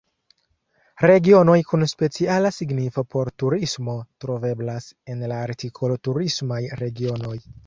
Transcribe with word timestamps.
Regionoj 1.09 1.57
kun 1.71 1.85
speciala 1.91 2.51
signifo 2.55 3.03
por 3.17 3.31
turismo 3.43 3.95
troveblas 4.25 4.89
en 5.15 5.23
la 5.35 5.39
artikolo 5.51 6.01
turismaj 6.11 6.61
regionoj. 6.83 7.37